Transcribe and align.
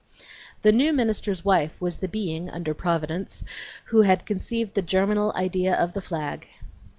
The 0.63 0.71
new 0.71 0.93
minister's 0.93 1.45
wife 1.45 1.79
was 1.79 1.99
the 1.99 2.07
being, 2.07 2.49
under 2.49 2.73
Providence, 2.73 3.43
who 3.85 4.01
had 4.01 4.25
conceived 4.25 4.73
the 4.73 4.81
germinal 4.81 5.31
idea 5.35 5.75
of 5.75 5.93
the 5.93 6.01
flag. 6.01 6.47